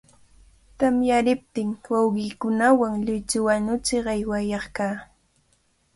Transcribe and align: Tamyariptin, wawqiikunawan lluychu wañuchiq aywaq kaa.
Tamyariptin, 0.79 1.69
wawqiikunawan 1.91 2.93
lluychu 3.05 3.39
wañuchiq 3.47 4.05
aywaq 4.13 4.65
kaa. 4.75 4.97